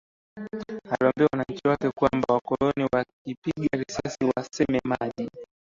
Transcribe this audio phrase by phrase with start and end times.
[0.91, 5.29] Aliawaambia wananchi wake kwamba wakoloni wakipiga risasi waseme maji